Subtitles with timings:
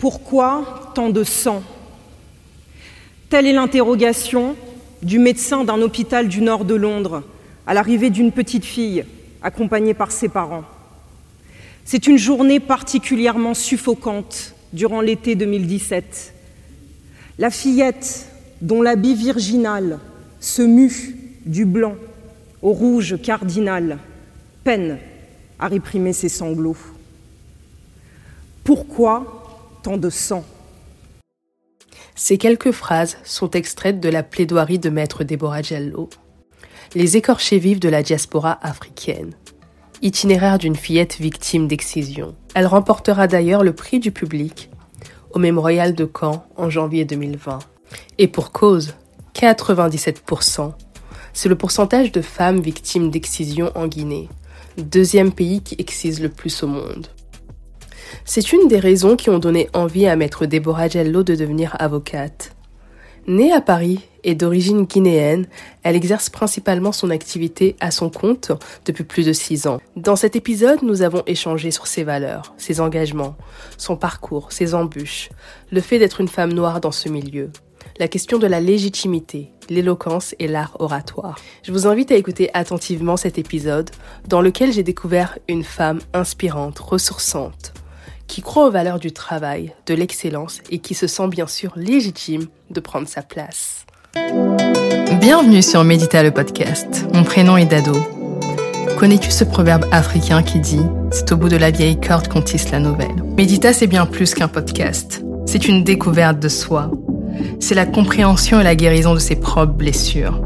[0.00, 1.62] Pourquoi tant de sang?
[3.28, 4.56] Telle est l'interrogation
[5.02, 7.22] du médecin d'un hôpital du nord de Londres
[7.66, 9.04] à l'arrivée d'une petite fille
[9.42, 10.64] accompagnée par ses parents.
[11.84, 16.32] C'est une journée particulièrement suffocante durant l'été 2017.
[17.38, 18.26] La fillette,
[18.62, 19.98] dont l'habit virginal
[20.40, 21.14] se mue
[21.44, 21.96] du blanc
[22.62, 23.98] au rouge cardinal,
[24.64, 24.96] peine
[25.58, 26.76] à réprimer ses sanglots.
[28.64, 29.39] Pourquoi
[29.86, 30.44] de sang
[32.14, 36.10] Ces quelques phrases sont extraites de la plaidoirie de maître Déborah Diallo,
[36.94, 39.32] Les écorchés vifs de la diaspora africaine,
[40.02, 42.34] itinéraire d'une fillette victime d'excision.
[42.54, 44.70] Elle remportera d'ailleurs le prix du public
[45.32, 47.60] au Mémorial de Caen en janvier 2020.
[48.18, 48.94] Et pour cause,
[49.34, 50.72] 97%.
[51.32, 54.28] C'est le pourcentage de femmes victimes d'excision en Guinée,
[54.76, 57.08] deuxième pays qui excise le plus au monde.
[58.24, 62.54] C'est une des raisons qui ont donné envie à maître Deborah Gello de devenir avocate.
[63.26, 65.46] Née à Paris et d'origine guinéenne,
[65.82, 68.52] elle exerce principalement son activité à son compte
[68.86, 69.80] depuis plus de six ans.
[69.96, 73.36] Dans cet épisode, nous avons échangé sur ses valeurs, ses engagements,
[73.76, 75.28] son parcours, ses embûches,
[75.70, 77.50] le fait d'être une femme noire dans ce milieu,
[77.98, 81.38] la question de la légitimité, l'éloquence et l'art oratoire.
[81.62, 83.90] Je vous invite à écouter attentivement cet épisode
[84.26, 87.74] dans lequel j'ai découvert une femme inspirante, ressourçante,
[88.30, 92.46] qui croit aux valeurs du travail, de l'excellence et qui se sent bien sûr légitime
[92.70, 93.84] de prendre sa place.
[95.20, 97.06] Bienvenue sur Médita le podcast.
[97.12, 97.92] Mon prénom est Dado.
[98.96, 102.70] Connais-tu ce proverbe africain qui dit C'est au bout de la vieille corde qu'on tisse
[102.70, 105.24] la nouvelle Médita, c'est bien plus qu'un podcast.
[105.44, 106.92] C'est une découverte de soi,
[107.58, 110.40] c'est la compréhension et la guérison de ses propres blessures.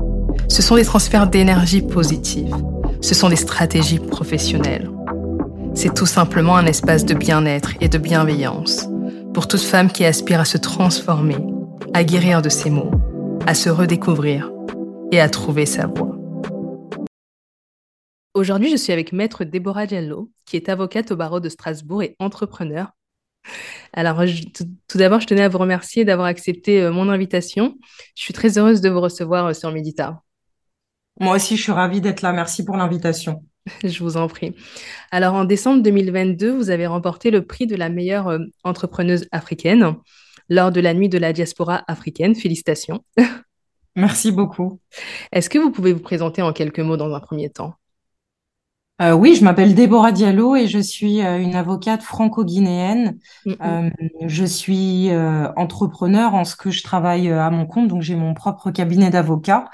[0.48, 2.56] Ce sont des transferts d'énergie positive.
[3.02, 4.88] Ce sont des stratégies professionnelles.
[5.76, 8.86] C'est tout simplement un espace de bien-être et de bienveillance
[9.34, 11.36] pour toute femme qui aspire à se transformer,
[11.92, 12.92] à guérir de ses maux,
[13.46, 14.52] à se redécouvrir
[15.10, 16.16] et à trouver sa voie.
[18.34, 22.14] Aujourd'hui, je suis avec Maître Déborah Diallo, qui est avocate au barreau de Strasbourg et
[22.20, 22.92] entrepreneur.
[23.92, 24.22] Alors,
[24.88, 27.76] tout, d'abord, je tenais à vous remercier d'avoir accepté euh, mon invitation.
[28.16, 30.22] Je suis très heureuse de vous recevoir euh, sur Médita.
[31.20, 32.32] Moi aussi, je suis ravie d'être là.
[32.32, 33.44] Merci pour l'invitation.
[33.84, 34.54] je vous en prie.
[35.10, 39.94] Alors, en décembre 2022, vous avez remporté le prix de la meilleure euh, entrepreneuse africaine
[40.48, 42.34] lors de la nuit de la diaspora africaine.
[42.34, 43.04] Félicitations.
[43.96, 44.80] Merci beaucoup.
[45.32, 47.74] Est-ce que vous pouvez vous présenter en quelques mots dans un premier temps?
[49.02, 53.18] Euh, oui, je m'appelle Déborah Diallo et je suis euh, une avocate franco-guinéenne.
[53.60, 53.90] Euh,
[54.26, 55.10] je suis
[55.56, 59.68] entrepreneur en ce que je travaille à mon compte, donc j'ai mon propre cabinet d'avocat.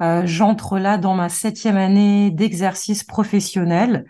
[0.00, 4.04] J'entre là dans ma septième année d'exercice professionnel.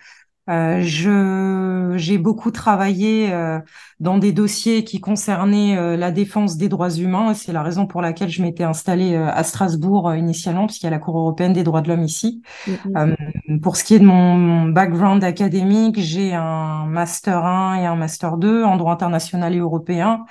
[0.51, 3.61] Euh, je j'ai beaucoup travaillé euh,
[3.99, 7.33] dans des dossiers qui concernaient euh, la défense des droits humains.
[7.33, 10.99] C'est la raison pour laquelle je m'étais installée à Strasbourg initialement, puisqu'il y a la
[10.99, 12.43] Cour européenne des droits de l'homme ici.
[12.67, 13.61] Mm-hmm.
[13.61, 18.37] pour ce qui est de mon, background académique, j'ai un master 1 et un master
[18.37, 20.25] 2 en droit international et européen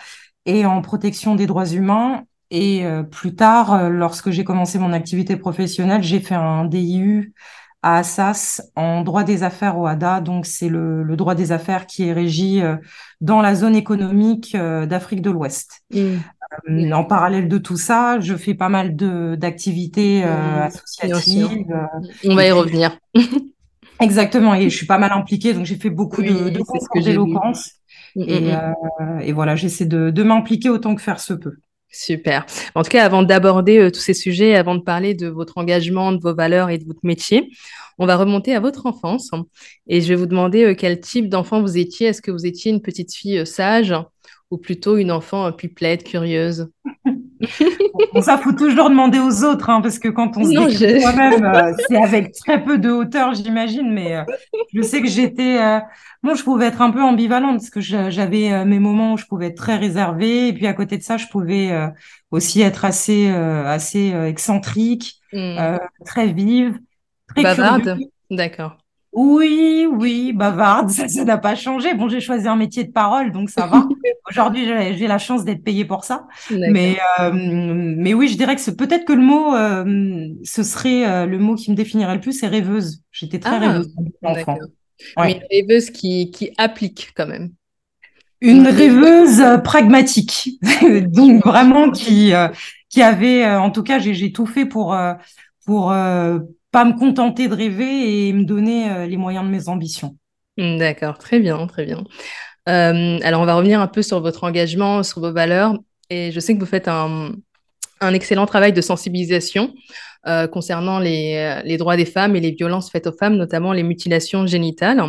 [0.46, 2.24] et en protection des droits humains.
[2.56, 7.34] Et plus tard, lorsque j'ai commencé mon activité professionnelle, j'ai fait un DIU
[7.84, 10.22] à Assas en droit des affaires au HADA.
[10.22, 12.78] Donc, c'est le, droit des affaires qui est régi euh,
[13.22, 15.84] dans la zone économique euh, d'Afrique de l'Ouest.
[15.94, 16.16] Mmh.
[16.70, 20.62] Euh, en parallèle de tout ça, je fais pas mal d'activités mmh.
[20.62, 21.88] associatives.
[22.26, 22.98] On va y revenir.
[24.00, 27.74] Exactement, et je suis pas mal impliquée, donc j'ai fait beaucoup de, de concours d'éloquence.
[28.16, 28.54] Mmh, et,
[29.22, 31.58] et, voilà, j'essaie de, de m'impliquer autant que faire se peut.
[31.96, 32.46] Super.
[32.74, 36.12] En tout cas, avant d'aborder euh, tous ces sujets, avant de parler de votre engagement,
[36.12, 37.52] de vos valeurs et de votre métier,
[38.00, 39.30] on va remonter à votre enfance.
[39.88, 42.08] Et je vais vous demander euh, quel type d'enfant vous étiez.
[42.08, 43.94] Est-ce que vous étiez une petite fille euh, sage
[44.50, 46.68] ou plutôt une enfant pipelette, curieuse?
[48.14, 51.76] Bon, ça, faut toujours demander aux autres, hein, parce que quand on se dit soi-même,
[51.88, 53.92] c'est avec très peu de hauteur, j'imagine.
[53.92, 54.24] Mais
[54.74, 55.60] je sais que j'étais,
[56.24, 59.26] moi, je pouvais être un peu ambivalente parce que j'avais euh, mes moments où je
[59.26, 61.90] pouvais être très réservée et puis à côté de ça, je pouvais euh,
[62.32, 65.78] aussi être assez euh, assez excentrique, hmm.
[66.06, 66.80] très vive,
[67.28, 67.98] très bavarde.
[68.32, 68.78] D'accord.
[69.14, 71.94] Oui, oui, bavarde, ça, ça n'a pas changé.
[71.94, 73.88] Bon, j'ai choisi un métier de parole, donc ça va.
[74.30, 76.28] Aujourd'hui, j'ai la chance d'être payée pour ça.
[76.50, 76.98] Mais,
[77.32, 79.52] mais oui, je dirais que peut-être que le mot,
[80.44, 83.04] ce serait le mot qui me définirait le plus, c'est rêveuse.
[83.12, 83.94] J'étais très ah, rêveuse
[84.24, 84.58] enfant.
[85.18, 87.52] Mais une rêveuse qui, qui applique quand même.
[88.42, 90.60] Une rêveuse euh, pragmatique,
[91.08, 92.50] donc vraiment qui, euh,
[92.90, 94.96] qui avait, euh, en tout cas, j'ai tout fait pour,
[95.66, 95.94] pour
[96.74, 100.18] pas me contenter de rêver et me donner les moyens de mes ambitions.
[100.58, 102.04] D'accord, très bien, très bien.
[102.66, 105.78] alors, on va revenir un peu sur votre engagement, sur vos valeurs.
[106.10, 107.32] Et je sais que vous faites un,
[108.02, 109.74] un excellent travail de sensibilisation
[110.52, 114.46] concernant les, les, droits des femmes et les violences faites aux femmes, notamment les mutilations
[114.46, 115.02] génitales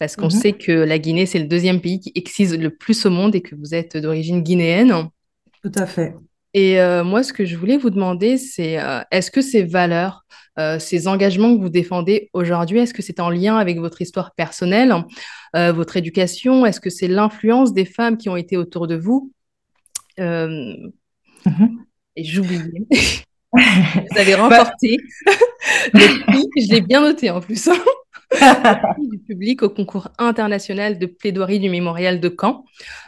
[0.00, 0.30] parce qu'on mhm.
[0.30, 3.42] sait que la Guinée, c'est le deuxième pays qui excise le plus au monde et
[3.42, 5.10] que vous êtes d'origine guinéenne.
[5.62, 6.14] Tout à fait.
[6.54, 10.24] Et euh, moi, ce que je voulais vous demander, c'est euh, est-ce que ces valeurs,
[10.60, 14.34] euh, ces engagements que vous défendez aujourd'hui, est-ce que c'est en lien avec votre histoire
[14.34, 14.94] personnelle,
[15.54, 16.64] votre éducation?
[16.64, 19.32] Est-ce que c'est l'influence des femmes qui ont été autour de vous?
[20.18, 20.92] Mhm.
[22.16, 22.86] Et j'oubliais.
[23.52, 24.96] vous avez bah remporté
[25.92, 27.68] le prix, je l'ai bien noté en plus
[28.98, 32.64] du public au concours international de plaidoirie du mémorial de Caen.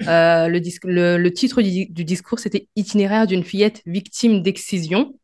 [0.08, 5.14] Euh, le, titre du, discours, c'était Itinéraire d'une fillette victime d'excision.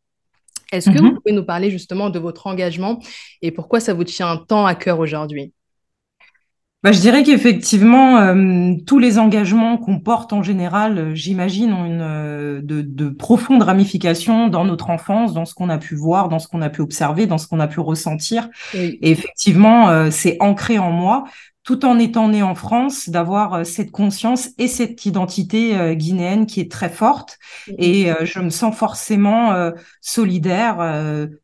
[0.71, 1.15] Est-ce que vous mhm.
[1.15, 2.99] pouvez nous parler justement de votre engagement
[3.41, 5.53] et pourquoi ça vous tient tant à cœur aujourd'hui?
[6.81, 11.83] Bah, je dirais qu'effectivement, euh, tous les engagements qu'on porte en général, euh, j'imagine, ont
[11.83, 16.29] une euh, de, de, profondes ramifications dans notre enfance, dans ce qu'on a pu voir,
[16.29, 18.47] dans ce qu'on a pu observer, dans ce qu'on a pu ressentir.
[18.73, 21.25] Et effectivement, c'est ancré en moi
[21.69, 26.47] tout en étant né en France, d'avoir euh, cette conscience et cette identité euh, guinéenne
[26.47, 27.37] qui est très forte.
[27.67, 27.75] Mm-hmm.
[27.77, 29.53] Et euh, je me sens forcément
[30.01, 30.77] solidaire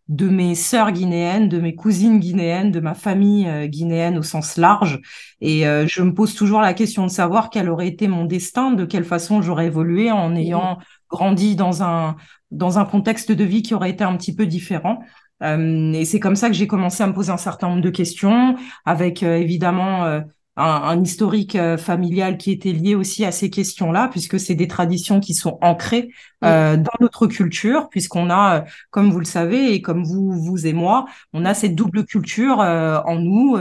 [0.07, 5.00] de mes sœurs guinéennes, de mes cousines guinéennes, de ma famille guinéenne au sens large.
[5.42, 8.86] Et je me pose toujours la question de savoir quel aurait été mon destin, de
[8.86, 10.38] quelle façon j'aurais évolué en mm-hmm.
[10.38, 10.78] ayant
[11.10, 12.16] grandi dans un
[12.51, 15.00] dans un contexte de vie qui aurait été un petit peu différent.
[15.43, 17.89] Euh, et c'est comme ça que j'ai commencé à me poser un certain nombre de
[17.89, 18.55] questions,
[18.85, 20.21] avec euh, évidemment euh,
[20.57, 25.33] un, historique familial qui était lié aussi à ces questions-là, puisque c'est des traditions qui
[25.33, 26.09] sont ancrées
[26.41, 31.05] dans notre culture, puisqu'on a, comme vous le savez, et comme vous, vous et moi,
[31.33, 33.57] on a cette double culture en nous,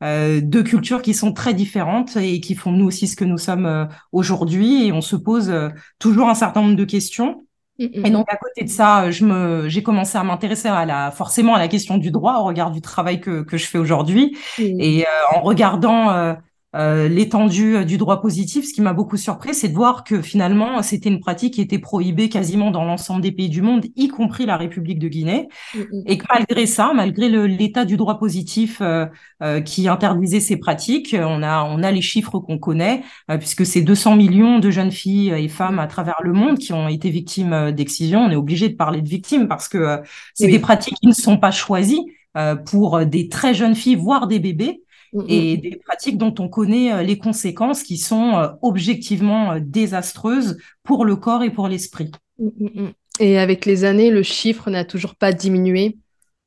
[0.00, 3.88] deux cultures qui sont très différentes et qui font nous aussi ce que nous sommes
[4.12, 5.52] aujourd'hui, et on se pose
[5.98, 7.47] toujours un certain nombre de questions.
[7.78, 11.54] Et donc à côté de ça, je me, j'ai commencé à m'intéresser à la, forcément
[11.54, 14.36] à la question du droit au regard du travail que, que je fais aujourd'hui.
[14.58, 16.36] Et euh, en regardant
[16.76, 20.20] euh, l'étendue euh, du droit positif, ce qui m'a beaucoup surpris, c'est de voir que
[20.20, 24.08] finalement, c'était une pratique qui était prohibée quasiment dans l'ensemble des pays du monde, y
[24.08, 26.02] compris la République de Guinée, mm, mm.
[26.04, 29.06] et que malgré ça, malgré l'état du droit positif euh,
[29.64, 33.02] qui interdisait ces pratiques, on a, on a les chiffres qu'on connaît,
[33.38, 36.88] puisque c'est 200 millions de jeunes filles et femmes à travers le monde qui ont
[36.88, 38.20] été victimes d'excision.
[38.20, 40.00] On est obligé de parler de victimes parce que
[40.34, 42.04] c'est des pratiques qui ne sont pas choisies
[42.66, 44.82] pour des très jeunes filles, voire des bébés.
[45.12, 45.24] Mm, mm.
[45.28, 50.58] et des pratiques dont on connaît euh, les conséquences qui sont euh, objectivement euh, désastreuses
[50.82, 52.10] pour le corps et pour l'esprit.
[52.38, 52.88] Mm,
[53.20, 55.96] et avec les années, le chiffre n'a toujours pas diminué?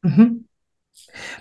[0.04, 0.38] Mm-hmm.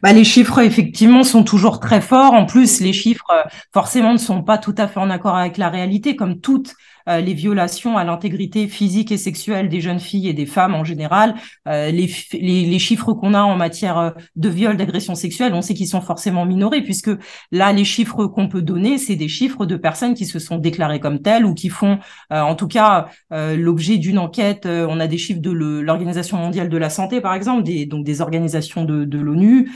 [0.02, 2.32] Bah, les chiffres, effectivement, sont toujours très forts.
[2.32, 3.30] En plus, les chiffres,
[3.72, 6.74] forcément, ne sont pas tout à fait en accord avec la réalité, comme toutes
[7.08, 10.84] euh, les violations à l'intégrité physique et sexuelle des jeunes filles et des femmes en
[10.84, 11.34] général,
[11.68, 15.74] euh, les, les, chiffres qu'on a en matière euh, de viol, d'agression sexuelle, on sait
[15.74, 17.10] qu'ils sont forcément minorés, puisque
[17.52, 21.00] là, les chiffres qu'on peut donner, c'est des chiffres de personnes qui se sont déclarées
[21.00, 21.98] comme telles ou qui font,
[22.30, 24.66] en tout cas, l'objet d'une enquête.
[24.66, 28.20] on a des chiffres de l'Organisation mondiale de la santé, par exemple, des, donc des
[28.20, 29.70] organisations de, de l'ONU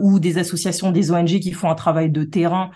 [0.00, 2.70] ou des associations, des ONG qui font un travail de terrain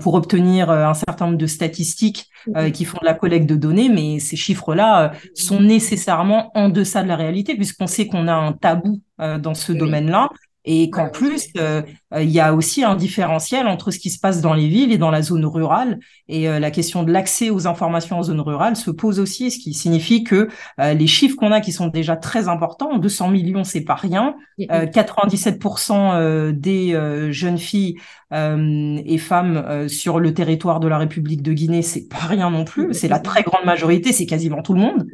[0.00, 3.88] pour obtenir un certain nombre de statistiques mmh qui font de la collecte de données,
[3.88, 8.34] mais ces chiffres-là euh, sont nécessairement en deçà de la réalité, puisqu'on sait qu'on a
[8.34, 10.28] un tabou euh, dans ce domaine-là
[10.64, 11.82] et qu'en plus, euh,
[12.16, 14.98] il y a aussi un différentiel entre ce qui se passe dans les villes et
[14.98, 15.98] dans la zone rurale.
[16.28, 19.58] Et euh, la question de l'accès aux informations en zone rurale se pose aussi, ce
[19.58, 20.48] qui signifie que
[20.80, 24.36] euh, les chiffres qu'on a qui sont déjà très importants, 200 millions, c'est pas rien.
[24.58, 27.96] 97% des jeunes filles
[28.32, 32.94] et femmes sur le territoire de la République de Guinée, c'est pas rien non plus.
[32.94, 35.06] C'est la très grande majorité, c'est quasiment tout le monde.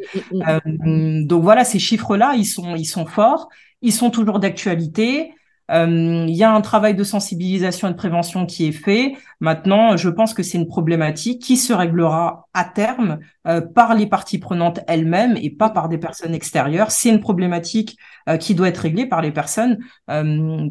[1.27, 3.49] donc voilà, ces chiffres-là, ils sont, ils sont forts.
[3.81, 5.33] Ils sont toujours d'actualité.
[5.71, 9.15] Euh, il y a un travail de sensibilisation et de prévention qui est fait.
[9.41, 14.07] Maintenant, je pense que c'est une problématique qui se réglera à terme euh, par les
[14.07, 16.91] parties prenantes elles-mêmes et pas par des personnes extérieures.
[16.91, 17.99] C'est une problématique
[18.29, 19.79] euh, qui doit être réglée par les personnes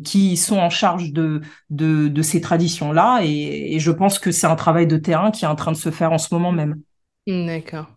[0.04, 3.20] qui sont en charge de, de, de ces traditions-là.
[3.24, 5.78] Et, et je pense que c'est un travail de terrain qui est en train de
[5.78, 6.82] se faire en ce moment même.
[7.28, 7.88] D'accord.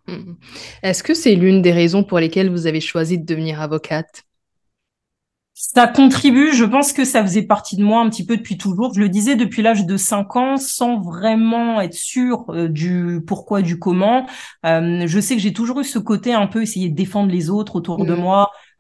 [0.83, 4.25] Est-ce que c'est l'une des raisons pour lesquelles vous avez choisi de devenir avocate?
[5.63, 8.95] Ça contribue, je pense que ça faisait partie de moi un petit peu depuis toujours.
[8.95, 13.61] Je le disais depuis l'âge de 5 ans sans vraiment être sûr euh, du pourquoi,
[13.61, 14.27] du comment.
[14.65, 17.51] Euh, je sais que j'ai toujours eu ce côté un peu essayer de défendre les
[17.51, 18.21] autres autour de mmh.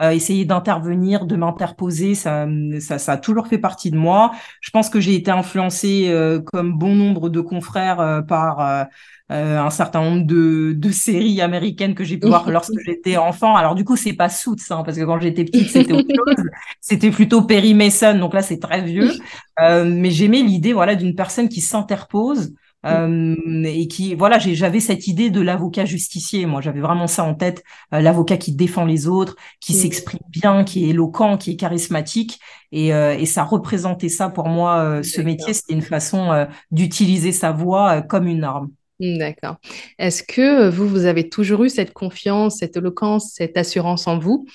[0.00, 2.46] Moi, essayer d'intervenir, de m'interposer, ça,
[2.80, 4.32] ça, ça a toujours fait partie de moi.
[4.60, 6.12] Je pense que j'ai été influencée
[6.52, 8.88] comme bon nombre de confrères par
[9.30, 13.54] euh, un certain nombre de, de séries américaines que j'ai pu voir lorsque j'étais enfant.
[13.54, 16.44] Alors du coup, c'est pas Suits, hein, parce que quand j'étais petite, c'était autre chose.
[16.80, 19.12] C'était plutôt Perry Mason, donc là, c'est très vieux.
[19.60, 22.54] Euh, mais j'aimais l'idée, voilà, d'une personne qui s'interpose.
[22.86, 26.60] Euh, et qui voilà j'avais cette idée de l'avocat justicier moi.
[26.60, 30.86] J'avais vraiment ça en tête euh, l'avocat qui défend les autres qui s'exprime bien qui
[30.86, 32.40] est éloquent qui est charismatique.
[32.72, 35.52] Et, euh, et ça représentait ça pour moi ce métier.
[35.52, 38.70] C'était une façon d'utiliser sa voix comme une arme.
[39.00, 39.56] Mmh, d'accord.
[39.98, 44.46] Est-ce que vous, vous avez toujours eu cette confiance, cette éloquence, cette assurance en vous?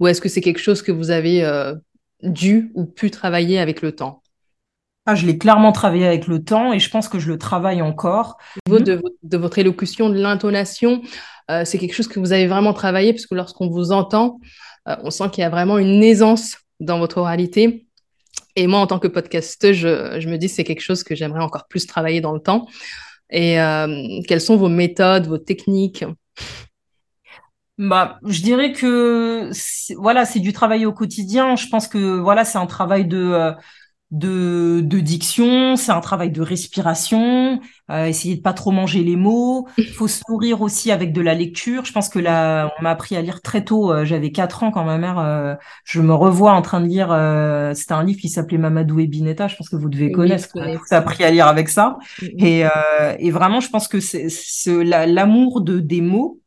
[0.00, 1.74] Ou est-ce que c'est quelque chose que vous avez euh,
[2.22, 4.21] dû ou pu travailler avec le temps?
[5.06, 7.82] Ah, je l'ai clairement travaillé avec le temps et je pense que je le travaille
[7.82, 8.36] encore.
[8.68, 11.02] Au niveau de, de votre élocution, de l'intonation,
[11.50, 14.38] euh, c'est quelque chose que vous avez vraiment travaillé parce que lorsqu'on vous entend,
[14.88, 17.86] euh, on sent qu'il y a vraiment une aisance dans votre oralité.
[18.54, 21.14] Et moi, en tant que podcasteuse, je, je me dis que c'est quelque chose que
[21.14, 22.68] j'aimerais encore plus travailler dans le temps.
[23.30, 26.04] Et euh, quelles sont vos méthodes, vos techniques?
[27.78, 29.50] Bah, je dirais que
[29.96, 31.56] voilà, c'est du travail au quotidien.
[31.56, 33.54] Je pense que voilà, c'est un travail de
[34.12, 39.16] de, de diction, c'est un travail de respiration, euh, essayer de pas trop manger les
[39.16, 39.66] mots.
[39.78, 41.86] Il faut se nourrir aussi avec de la lecture.
[41.86, 43.90] Je pense que là, on m'a appris à lire très tôt.
[43.90, 45.54] Euh, j'avais quatre ans quand ma mère, euh,
[45.84, 47.08] je me revois en train de lire.
[47.10, 49.48] Euh, c'était un livre qui s'appelait Mamadou et Binetta.
[49.48, 50.46] Je pense que vous devez connaître.
[50.86, 51.96] ça appris à lire avec ça.
[52.20, 52.64] Et,
[53.18, 54.28] et vraiment, je pense que c'est
[54.84, 56.41] l'amour de des mots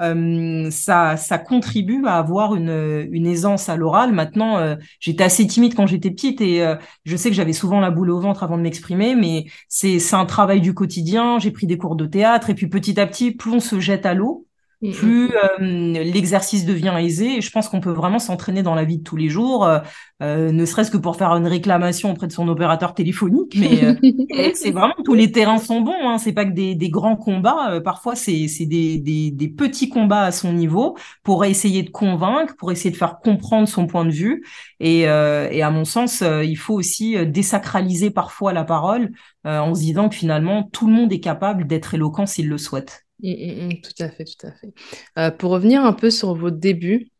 [0.00, 4.12] euh, ça, ça contribue à avoir une, une aisance à l'oral.
[4.12, 7.80] Maintenant, euh, j'étais assez timide quand j'étais petite et euh, je sais que j'avais souvent
[7.80, 11.38] la boule au ventre avant de m'exprimer, mais c'est un travail du quotidien.
[11.38, 14.06] J'ai pris des cours de théâtre et puis petit à petit, plus on se jette
[14.06, 14.46] à l'eau,
[14.82, 14.92] Mm, mm.
[14.92, 17.36] plus euh, l'exercice devient aisé.
[17.36, 19.80] Et je pense qu'on peut vraiment s'entraîner dans la vie de tous les jours, euh,
[20.22, 23.56] euh ne serait-ce que pour faire une réclamation auprès de son opérateur téléphonique.
[23.58, 26.08] Mais euh, c'est vraiment tous les terrains sont bons.
[26.08, 26.18] Hein.
[26.18, 27.80] C'est pas que des, des grands combats.
[27.84, 32.72] parfois, c'est des, des, des, petits combats à son niveau pour essayer de convaincre, pour
[32.72, 34.44] essayer de faire comprendre son point de vue.
[34.78, 39.10] Et, et à mon sens, il faut aussi désacraliser parfois la parole
[39.44, 43.06] en se disant que finalement, tout le monde est capable d'être éloquent s'il le souhaite.
[43.22, 44.72] Mmh, mmh, mmh, tout à fait, tout à fait.
[45.18, 47.10] Euh, pour revenir un peu sur vos débuts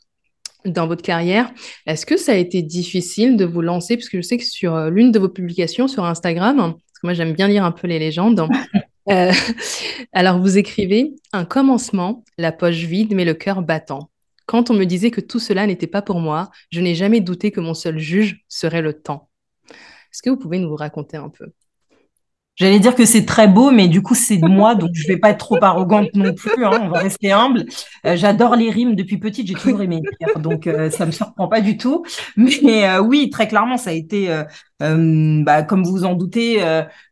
[0.64, 1.52] dans votre carrière,
[1.86, 3.96] est-ce que ça a été difficile de vous lancer?
[3.96, 7.06] Parce que je sais que sur euh, l'une de vos publications sur Instagram, parce que
[7.06, 8.46] moi j'aime bien lire un peu les légendes,
[9.10, 9.32] euh,
[10.12, 14.10] alors vous écrivez Un commencement, la poche vide mais le cœur battant.
[14.46, 17.50] Quand on me disait que tout cela n'était pas pour moi, je n'ai jamais douté
[17.52, 19.30] que mon seul juge serait le temps.
[19.68, 21.52] Est-ce que vous pouvez nous raconter un peu?
[22.60, 25.16] J'allais dire que c'est très beau, mais du coup, c'est de moi, donc je vais
[25.16, 26.62] pas être trop arrogante non plus.
[26.62, 27.64] Hein, on va rester humble.
[28.04, 30.02] Euh, j'adore les rimes depuis petite, j'ai toujours aimé
[30.36, 32.04] donc euh, ça me surprend pas du tout.
[32.36, 34.28] Mais euh, oui, très clairement, ça a été,
[34.78, 36.62] bah, comme vous vous en doutez,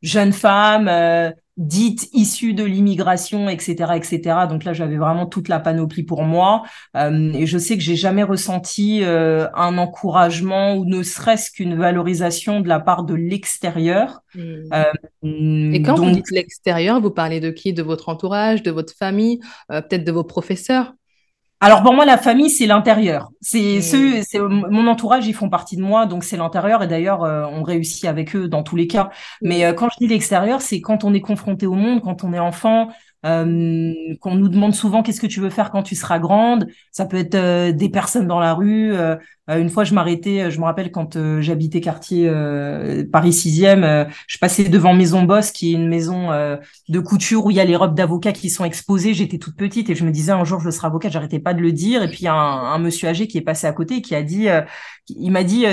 [0.03, 4.47] jeune femme dites issues de l'immigration, etc., etc.
[4.49, 6.63] Donc là, j'avais vraiment toute la panoplie pour moi.
[6.97, 11.75] Euh, et je sais que j'ai jamais ressenti euh, un encouragement ou ne serait-ce qu'une
[11.75, 14.23] valorisation de la part de l'extérieur.
[14.35, 14.73] Hmm.
[14.73, 17.73] Euh, et quand vous dites l'extérieur, vous parlez de qui?
[17.73, 20.95] De votre entourage, de votre famille, peut-être de vos professeurs?
[21.61, 23.31] Alors pour moi, la famille, c'est l'intérieur.
[23.41, 26.85] C'est ceux, c'est mon entourage, ils font partie de moi, donc c'est l'intérieur.
[26.85, 29.11] Et d'ailleurs, euh, on réussit avec eux dans tous les cas.
[29.43, 32.33] Mais euh, quand je dis l'extérieur, c'est quand on est confronté au monde, quand on
[32.33, 32.91] est enfant,
[33.27, 36.69] euh, qu'on nous demande souvent qu'est-ce que tu veux faire quand tu seras grande?
[36.93, 38.95] Ça peut être des personnes dans la rue.
[39.49, 42.31] Euh, une fois, je m'arrêtais, je me rappelle quand j'habitais quartier
[43.11, 46.31] Paris 6e, je passais devant Maison Boss, qui est une maison
[46.89, 49.15] de couture où il y a les robes d'avocats qui sont exposées.
[49.15, 51.13] J'étais toute petite et je me disais un jour je serai avocate.
[51.13, 52.03] J'arrêtais pas de le dire.
[52.03, 54.03] Et puis il y a un, un, monsieur âgé qui est passé à côté et
[54.03, 54.49] qui a dit,
[55.09, 55.65] il m'a dit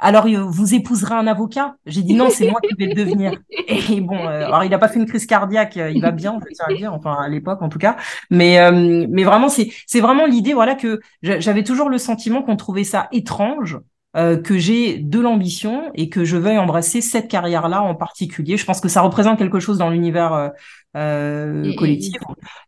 [0.00, 1.74] alors vous épouserez un avocat?
[1.86, 3.32] J'ai dit non, c'est moi qui vais le devenir.
[3.68, 6.38] Et bon, euh, alors il n'a pas fait une crise cardiaque, euh, il va bien,
[6.40, 7.96] je tiens à dire, enfin à l'époque en tout cas.
[8.30, 12.56] Mais euh, mais vraiment c'est c'est vraiment l'idée, voilà que j'avais toujours le sentiment qu'on
[12.56, 13.78] trouvait ça étrange
[14.16, 18.56] euh, que j'ai de l'ambition et que je veuille embrasser cette carrière-là en particulier.
[18.56, 20.48] Je pense que ça représente quelque chose dans l'univers euh,
[20.96, 22.16] euh collectif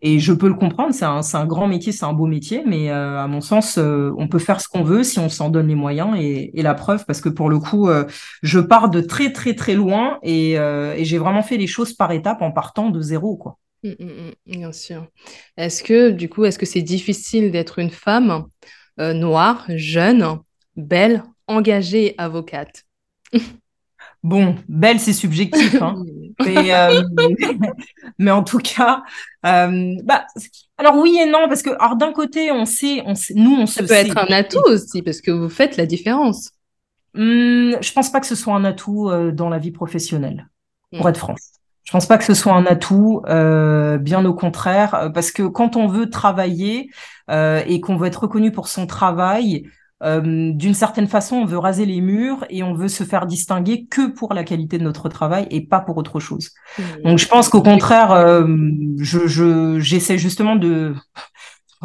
[0.02, 0.92] et je peux le comprendre.
[0.92, 4.28] C'est un, un, grand métier, c'est un beau métier, mais euh, à mon sens, on
[4.28, 7.06] peut faire ce qu'on veut si on s'en donne les moyens et, et, la preuve,
[7.06, 7.88] parce que pour le coup,
[8.42, 12.12] je pars de très très très loin et, et j'ai vraiment fait les choses par
[12.12, 13.56] étapes en partant de zéro, quoi.
[13.82, 15.06] Mmh, mmh, mmh, bien sûr.
[15.56, 18.44] Est-ce que du coup, est-ce que c'est difficile d'être une femme
[18.98, 20.38] noire, jeune?
[20.76, 22.84] belle, engagée avocate
[24.22, 25.80] Bon, belle, c'est subjectif.
[25.80, 26.02] Hein.
[26.44, 27.02] mais, euh,
[28.18, 29.02] mais, en tout cas,
[29.46, 30.26] euh, bah,
[30.76, 33.66] alors oui et non, parce que alors d'un côté, on sait, on sait, nous, on
[33.66, 34.08] Ça se peut sait.
[34.08, 36.50] être un atout aussi, parce que vous faites la différence.
[37.14, 40.48] Hum, je pense pas que ce soit un atout euh, dans la vie professionnelle,
[40.96, 41.08] pour Mm.
[41.08, 41.40] être franche.
[41.90, 45.42] Je pense pas que ce soit un atout, euh, bien au contraire, euh, parce que
[45.42, 46.88] quand on veut travailler
[47.32, 49.64] euh, et qu'on veut être reconnu pour son travail,
[50.04, 53.86] euh, d'une certaine façon, on veut raser les murs et on veut se faire distinguer
[53.90, 56.52] que pour la qualité de notre travail et pas pour autre chose.
[57.02, 58.46] Donc je pense qu'au contraire, euh,
[58.98, 60.94] je, je, j'essaie justement de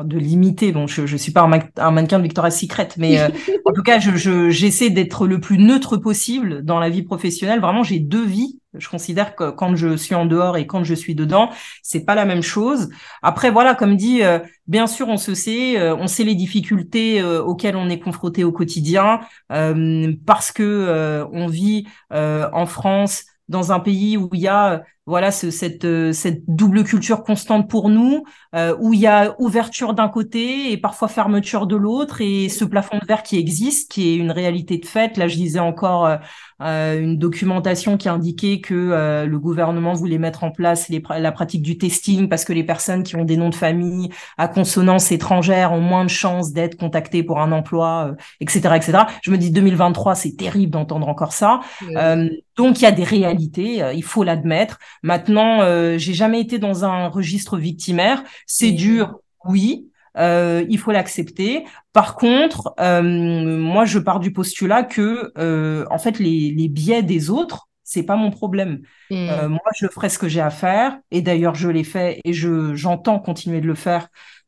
[0.04, 0.72] de limiter.
[0.72, 3.30] Bon, je je suis pas un, ma- un mannequin de Victoria's Secret, mais euh,
[3.66, 7.60] en tout cas, je, je j'essaie d'être le plus neutre possible dans la vie professionnelle.
[7.62, 8.60] Vraiment, j'ai deux vies.
[8.78, 11.50] Je considère que quand je suis en dehors et quand je suis dedans,
[11.82, 12.90] c'est pas la même chose.
[13.22, 17.22] Après, voilà, comme dit, euh, bien sûr, on se sait, euh, on sait les difficultés
[17.22, 19.22] euh, auxquelles on est confronté au quotidien,
[19.52, 24.48] euh, parce que euh, on vit euh, en France dans un pays où il y
[24.48, 28.24] a voilà ce, cette euh, cette double culture constante pour nous
[28.55, 32.65] euh, où il y a ouverture d'un côté et parfois fermeture de l'autre et ce
[32.65, 36.05] plafond de verre qui existe qui est une réalité de fait là je disais encore
[36.05, 36.17] euh,
[36.62, 41.33] euh, une documentation qui indiquait que euh, le gouvernement voulait mettre en place les, la
[41.33, 45.12] pratique du testing parce que les personnes qui ont des noms de famille à consonance
[45.12, 49.00] étrangère ont moins de chances d'être contactées pour un emploi, euh, etc., etc.
[49.21, 51.59] Je me dis 2023, c'est terrible d'entendre encore ça.
[51.97, 54.79] Euh, donc il y a des réalités, il faut l'admettre.
[55.05, 58.24] Maintenant, euh, j'ai jamais été dans un registre victimaire.
[58.47, 59.88] C'est dur, oui.
[60.17, 61.63] Euh, il faut l'accepter.
[61.93, 67.03] Par contre, euh, moi, je pars du postulat que, euh, en fait, les, les biais
[67.03, 68.79] des autres, c'est pas mon problème.
[69.12, 72.33] Euh, moi, je ferai ce que j'ai à faire, et d'ailleurs, je l'ai fait, et
[72.33, 74.07] je j'entends continuer de le faire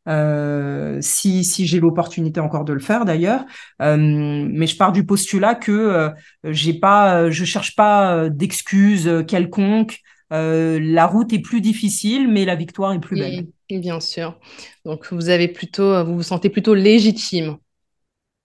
[0.10, 3.46] euh, si si j'ai l'opportunité encore de le faire d'ailleurs.
[3.80, 6.10] Euh, mais je pars du postulat que
[6.46, 10.00] j'ai pas, euh, je cherche pas d'excuses quelconques.
[10.34, 13.40] Euh, la route est plus difficile, mais la victoire est plus belle.
[13.70, 14.40] Mm, Bien sûr.
[14.86, 17.58] Donc vous avez plutôt, vous vous sentez plutôt légitime.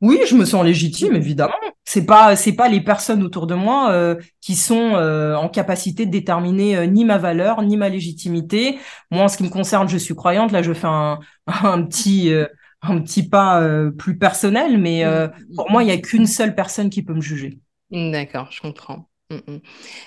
[0.00, 1.54] Oui, je me sens légitime, évidemment.
[1.84, 6.06] C'est pas, c'est pas les personnes autour de moi euh, qui sont euh, en capacité
[6.06, 8.78] de déterminer euh, ni ma valeur ni ma légitimité.
[9.12, 10.50] Moi, en ce qui me concerne, je suis croyante.
[10.50, 12.46] Là, je fais un, un petit, euh,
[12.82, 16.54] un petit pas euh, plus personnel, mais euh, pour moi, il y a qu'une seule
[16.56, 17.60] personne qui peut me juger.
[17.90, 19.08] Mm, D'accord, je comprends.
[19.32, 19.60] Mm, mm.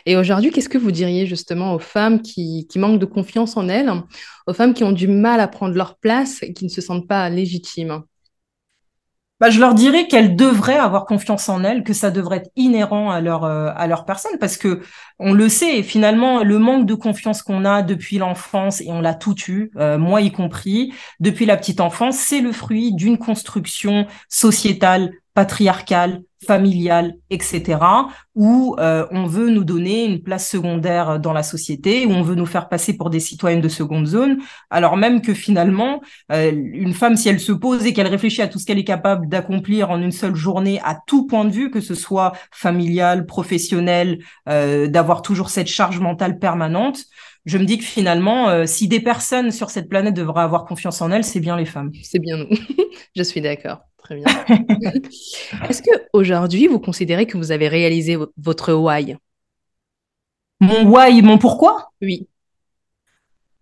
[0.06, 3.92] Et aujourd'hui, qu'est-ce que vous diriez justement aux femmes qui, manquent de confiance en elles,
[4.48, 7.08] aux femmes qui ont du mal à prendre leur place et qui ne se sentent
[7.08, 8.04] pas légitimes?
[9.42, 13.12] Bah, je leur dirais qu'elles devraient avoir confiance en elles, que ça devrait être inhérent
[13.12, 14.80] à leur euh, à leur personne, parce que
[15.20, 19.14] on le sait, finalement, le manque de confiance qu'on a depuis l'enfance et on l'a
[19.14, 24.08] tout eu, euh, moi y compris, depuis la petite enfance, c'est le fruit d'une construction
[24.30, 27.80] sociétale, patriarcale, familiale, etc.,
[28.36, 32.36] où euh, on veut nous donner une place secondaire dans la société, où on veut
[32.36, 36.94] nous faire passer pour des citoyennes de seconde zone, alors même que finalement, euh, une
[36.94, 39.92] femme, si elle se pose et qu'elle réfléchit à tout ce qu'elle est capable d'accomplir
[39.92, 44.88] en une seule journée, à tout point de vue, que ce soit familial, professionnel, euh,
[44.88, 47.06] d'avoir toujours cette charge mentale permanente,
[47.46, 51.02] je me dis que finalement, euh, si des personnes sur cette planète devraient avoir confiance
[51.02, 51.92] en elles, c'est bien les femmes.
[52.02, 52.50] C'est bien nous.
[53.16, 53.82] Je suis d'accord.
[54.06, 54.26] Très bien.
[55.68, 59.18] Est-ce que aujourd'hui, vous considérez que vous avez réalisé vo- votre why?
[60.60, 61.90] Mon why, mon pourquoi?
[62.04, 62.28] Oui.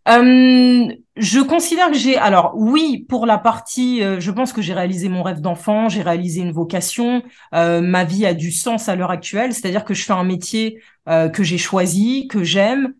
[0.09, 4.73] Euh, je considère que j'ai, alors oui, pour la partie, euh, je pense que j'ai
[4.73, 7.23] réalisé mon rêve d'enfant, j'ai réalisé une vocation,
[7.55, 10.81] euh, ma vie a du sens à l'heure actuelle, c'est-à-dire que je fais un métier
[11.07, 12.93] euh, que j'ai choisi, que j'aime,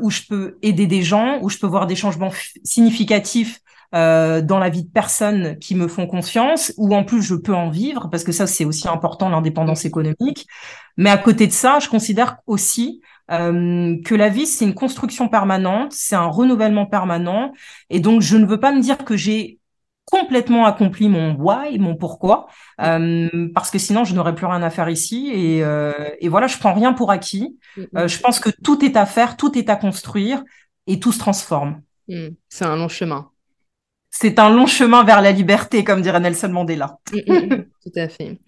[0.00, 2.30] où je peux aider des gens, où je peux voir des changements
[2.62, 3.58] significatifs
[3.94, 7.54] euh, dans la vie de personnes qui me font confiance, où en plus je peux
[7.54, 10.46] en vivre, parce que ça c'est aussi important, l'indépendance économique.
[10.96, 15.28] Mais à côté de ça, je considère aussi euh, que la vie, c'est une construction
[15.28, 17.52] permanente, c'est un renouvellement permanent.
[17.90, 19.58] Et donc, je ne veux pas me dire que j'ai
[20.04, 22.46] complètement accompli mon why, mon pourquoi,
[22.80, 25.30] euh, parce que sinon, je n'aurais plus rien à faire ici.
[25.32, 27.58] Et, euh, et voilà, je prends rien pour acquis.
[27.96, 30.44] Euh, je pense que tout est à faire, tout est à construire
[30.86, 31.80] et tout se transforme.
[32.08, 32.28] Mm.
[32.48, 33.30] C'est un long chemin.
[34.16, 36.98] C'est un long chemin vers la liberté, comme dirait Nelson Mandela.
[37.12, 37.64] Mm, mm, mm.
[37.82, 38.38] Tout à fait.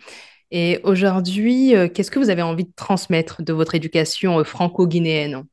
[0.53, 5.45] Et aujourd'hui, euh, qu'est-ce que vous avez envie de transmettre de votre éducation euh, franco-guinéenne?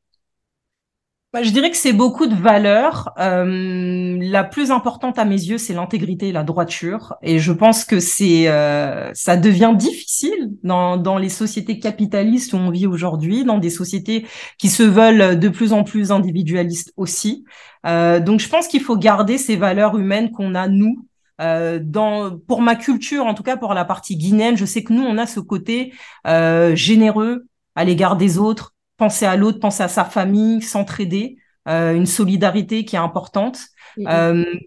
[1.33, 3.11] Bah, je dirais que c'est beaucoup de valeurs.
[3.17, 7.15] Euh, la plus importante à mes yeux, c'est l'intégrité et la droiture.
[7.23, 12.57] Et je pense que c'est, euh, ça devient difficile dans, dans les sociétés capitalistes où
[12.57, 14.27] on vit aujourd'hui, dans des sociétés
[14.59, 17.45] qui se veulent de plus en plus individualistes aussi.
[17.87, 21.07] Euh, donc, je pense qu'il faut garder ces valeurs humaines qu'on a nous.
[21.41, 24.93] Euh, dans, pour ma culture, en tout cas pour la partie guinéenne, je sais que
[24.93, 25.93] nous, on a ce côté
[26.27, 28.72] euh, généreux, à l'égard des autres,
[29.03, 33.59] penser à l'autre, penser à sa famille, s'entraider, une solidarité qui est importante.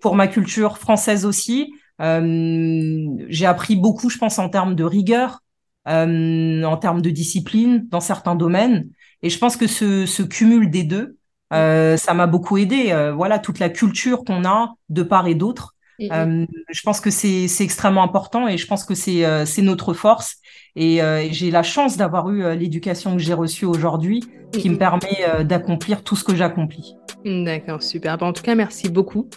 [0.02, 5.42] pour ma culture française aussi, j'ai appris beaucoup, je pense, en termes de rigueur,
[5.86, 8.88] en termes de discipline dans certains domaines.
[9.22, 11.16] Et je pense que ce, ce cumul des deux,
[11.52, 12.90] euh, ça m'a beaucoup aidé.
[12.90, 15.74] Euh, voilà, toute la culture qu'on a de part et d'autre.
[16.12, 20.36] Euh, je pense que c'est extrêmement important et je pense que c'est notre force.
[20.76, 26.02] Et j'ai la chance d'avoir eu l'éducation que j'ai reçue aujourd'hui qui me permet d'accomplir
[26.02, 26.94] tout ce que j'accomplis.
[27.24, 28.22] D'accord, super.
[28.22, 29.28] en tout cas, merci beaucoup.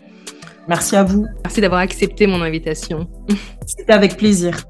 [0.67, 1.25] Merci à vous.
[1.43, 3.07] Merci d'avoir accepté mon invitation.
[3.65, 4.68] C'était avec plaisir.